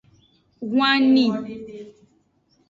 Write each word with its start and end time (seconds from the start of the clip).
Hwanni. 0.67 1.27